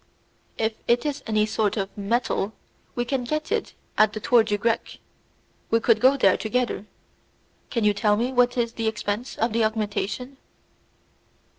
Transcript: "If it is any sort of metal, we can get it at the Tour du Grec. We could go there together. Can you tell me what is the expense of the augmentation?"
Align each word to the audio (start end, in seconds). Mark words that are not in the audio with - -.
"If 0.57 0.73
it 0.87 1.05
is 1.05 1.21
any 1.27 1.45
sort 1.45 1.77
of 1.77 1.95
metal, 1.95 2.53
we 2.95 3.05
can 3.05 3.23
get 3.23 3.51
it 3.51 3.75
at 3.99 4.13
the 4.13 4.19
Tour 4.19 4.41
du 4.43 4.57
Grec. 4.57 4.97
We 5.69 5.79
could 5.79 6.01
go 6.01 6.17
there 6.17 6.37
together. 6.37 6.87
Can 7.69 7.83
you 7.83 7.93
tell 7.93 8.17
me 8.17 8.33
what 8.33 8.57
is 8.57 8.73
the 8.73 8.87
expense 8.87 9.37
of 9.37 9.53
the 9.53 9.63
augmentation?" 9.63 10.37